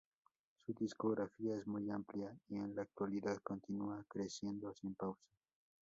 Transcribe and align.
Su 0.65 0.73
discografía 0.73 1.57
es 1.59 1.67
muy 1.67 1.91
amplia 1.91 2.35
y 2.49 2.55
en 2.55 2.73
la 2.73 2.81
actualidad 2.81 3.37
continúa 3.43 4.03
creciendo 4.09 4.73
sin 4.73 4.95
pausa. 4.95 5.21